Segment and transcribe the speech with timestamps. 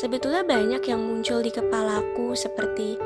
[0.00, 2.96] Sebetulnya banyak yang muncul di kepalaku seperti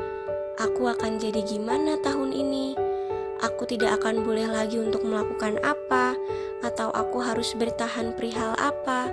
[0.55, 2.71] aku akan jadi gimana tahun ini,
[3.43, 6.15] aku tidak akan boleh lagi untuk melakukan apa,
[6.63, 9.11] atau aku harus bertahan perihal apa.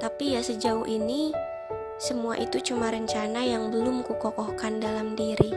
[0.00, 1.36] Tapi ya sejauh ini,
[2.00, 5.52] semua itu cuma rencana yang belum kukokohkan dalam diri.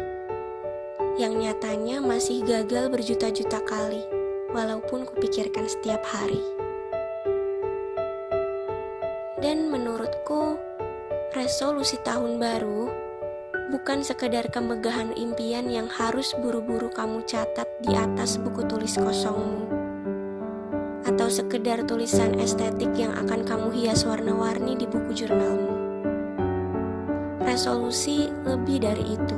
[1.15, 4.03] Yang nyatanya masih gagal berjuta-juta kali,
[4.51, 6.43] walaupun kupikirkan setiap hari.
[9.39, 10.54] Dan menurutku,
[11.45, 12.89] resolusi tahun baru
[13.69, 19.69] bukan sekedar kemegahan impian yang harus buru-buru kamu catat di atas buku tulis kosongmu.
[21.05, 25.69] Atau sekedar tulisan estetik yang akan kamu hias warna-warni di buku jurnalmu.
[27.45, 29.37] Resolusi lebih dari itu.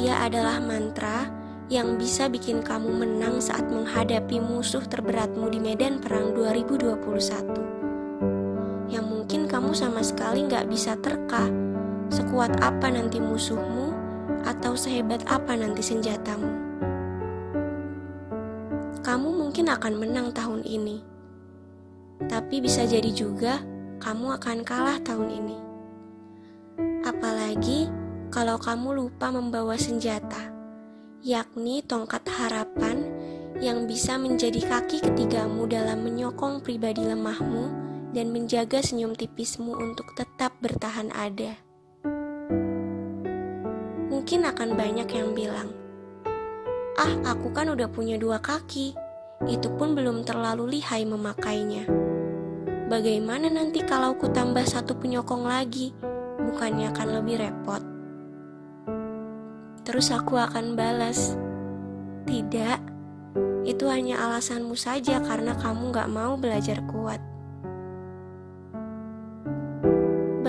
[0.00, 1.28] Ia adalah mantra
[1.68, 7.84] yang bisa bikin kamu menang saat menghadapi musuh terberatmu di medan perang 2021
[8.88, 9.04] yang
[9.54, 11.46] kamu sama sekali nggak bisa terka
[12.10, 13.94] sekuat apa nanti musuhmu
[14.42, 16.50] atau sehebat apa nanti senjatamu.
[19.06, 20.98] Kamu mungkin akan menang tahun ini,
[22.26, 23.62] tapi bisa jadi juga
[24.02, 25.58] kamu akan kalah tahun ini.
[27.06, 27.86] Apalagi
[28.34, 30.50] kalau kamu lupa membawa senjata,
[31.22, 33.06] yakni tongkat harapan
[33.62, 40.54] yang bisa menjadi kaki ketigamu dalam menyokong pribadi lemahmu dan menjaga senyum tipismu untuk tetap
[40.62, 41.58] bertahan ada.
[44.06, 45.74] Mungkin akan banyak yang bilang,
[46.94, 48.94] "Ah, aku kan udah punya dua kaki,
[49.50, 51.90] itu pun belum terlalu lihai memakainya.
[52.86, 55.90] Bagaimana nanti kalau ku tambah satu penyokong lagi?
[56.38, 57.82] Bukannya akan lebih repot?"
[59.82, 61.34] Terus aku akan balas,
[62.30, 62.78] "Tidak,
[63.66, 67.33] itu hanya alasanmu saja karena kamu gak mau belajar kuat."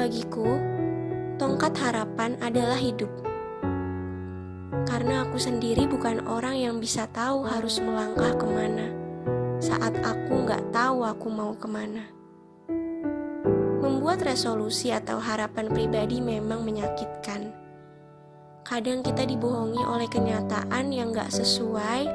[0.06, 0.62] Bagiku,
[1.42, 3.10] tongkat harapan adalah hidup.
[4.86, 8.94] Karena aku sendiri bukan orang yang bisa tahu harus melangkah ke mana
[9.58, 12.06] saat aku nggak tahu aku mau ke mana.
[13.82, 17.50] Membuat resolusi atau harapan pribadi memang menyakitkan.
[18.62, 22.06] Kadang kita dibohongi oleh kenyataan yang nggak sesuai,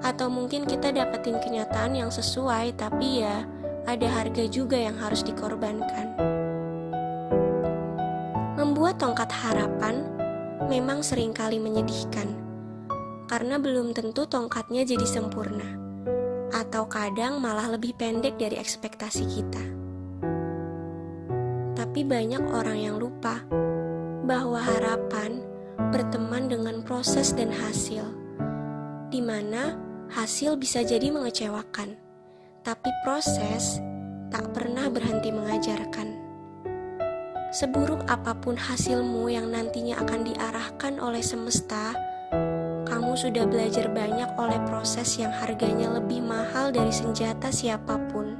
[0.00, 3.44] atau mungkin kita dapetin kenyataan yang sesuai, tapi ya
[3.84, 6.31] ada harga juga yang harus dikorbankan.
[8.92, 10.06] Tongkat harapan
[10.70, 12.38] memang sering kali menyedihkan,
[13.26, 15.66] karena belum tentu tongkatnya jadi sempurna,
[16.54, 19.64] atau kadang malah lebih pendek dari ekspektasi kita.
[21.74, 23.42] Tapi banyak orang yang lupa
[24.22, 25.42] bahwa harapan
[25.90, 28.06] berteman dengan proses dan hasil,
[29.10, 29.82] di mana
[30.14, 31.98] hasil bisa jadi mengecewakan,
[32.62, 33.82] tapi proses
[34.30, 36.21] tak pernah berhenti mengajarkan.
[37.52, 41.92] Seburuk apa pun hasilmu yang nantinya akan diarahkan oleh semesta,
[42.88, 48.32] kamu sudah belajar banyak oleh proses yang harganya lebih mahal dari senjata siapa pun.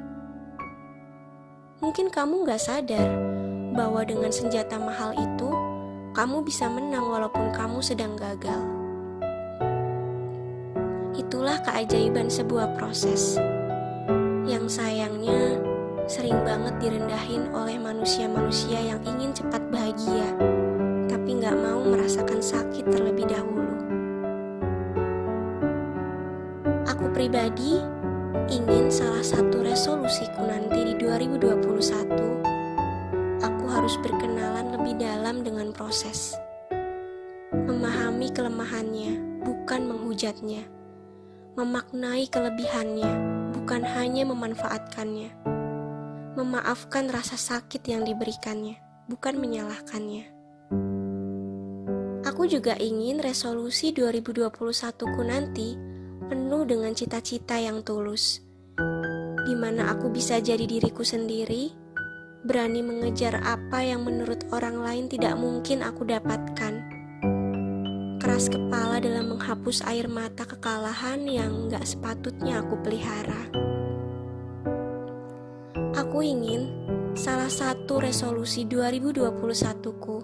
[1.85, 3.05] Mungkin kamu gak sadar
[3.77, 5.53] bahwa dengan senjata mahal itu,
[6.17, 8.65] kamu bisa menang walaupun kamu sedang gagal.
[11.21, 13.37] Itulah keajaiban sebuah proses
[14.49, 15.61] yang sayangnya
[16.13, 20.29] sering banget direndahin oleh manusia-manusia yang ingin cepat bahagia,
[21.09, 23.73] tapi nggak mau merasakan sakit terlebih dahulu.
[26.85, 27.81] Aku pribadi
[28.53, 31.81] ingin salah satu resolusiku nanti di 2021,
[33.41, 36.37] aku harus berkenalan lebih dalam dengan proses.
[37.57, 40.69] Memahami kelemahannya, bukan menghujatnya.
[41.57, 43.13] Memaknai kelebihannya,
[43.57, 45.62] bukan hanya memanfaatkannya
[46.33, 50.33] memaafkan rasa sakit yang diberikannya, bukan menyalahkannya.
[52.25, 55.77] Aku juga ingin resolusi 2021ku nanti
[56.33, 58.41] penuh dengan cita-cita yang tulus,
[59.45, 61.77] di mana aku bisa jadi diriku sendiri,
[62.49, 66.75] berani mengejar apa yang menurut orang lain tidak mungkin aku dapatkan.
[68.23, 73.51] Keras kepala dalam menghapus air mata kekalahan yang gak sepatutnya aku pelihara.
[76.03, 76.67] Aku ingin
[77.15, 80.19] salah satu resolusi 2021ku.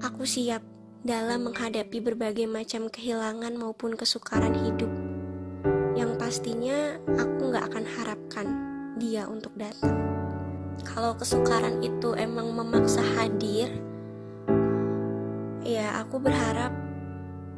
[0.00, 0.64] Aku siap
[1.04, 4.88] dalam menghadapi berbagai macam kehilangan maupun kesukaran hidup.
[5.92, 8.46] Yang pastinya aku gak akan harapkan
[8.96, 9.92] dia untuk datang.
[10.80, 13.68] Kalau kesukaran itu emang memaksa hadir,
[15.68, 16.72] ya aku berharap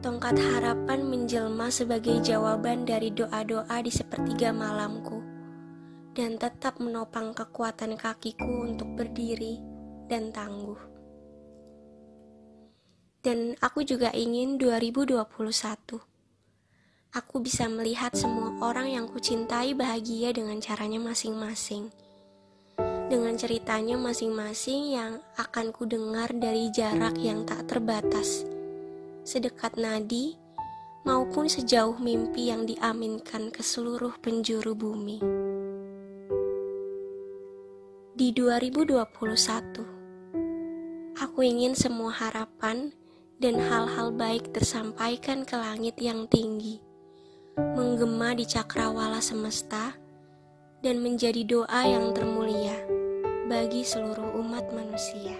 [0.02, 5.29] tongkat harapan menjelma sebagai jawaban dari doa-doa di sepertiga malamku
[6.20, 9.56] dan tetap menopang kekuatan kakiku untuk berdiri
[10.04, 10.76] dan tangguh.
[13.24, 15.24] Dan aku juga ingin 2021.
[17.16, 21.88] Aku bisa melihat semua orang yang kucintai bahagia dengan caranya masing-masing.
[23.08, 28.44] Dengan ceritanya masing-masing yang akan ku dengar dari jarak yang tak terbatas.
[29.24, 30.36] Sedekat nadi
[31.08, 35.48] maupun sejauh mimpi yang diaminkan ke seluruh penjuru bumi
[38.30, 41.18] di 2021.
[41.18, 42.94] Aku ingin semua harapan
[43.42, 46.78] dan hal-hal baik tersampaikan ke langit yang tinggi,
[47.58, 49.98] menggema di cakrawala semesta,
[50.78, 52.78] dan menjadi doa yang termulia
[53.50, 55.34] bagi seluruh umat manusia.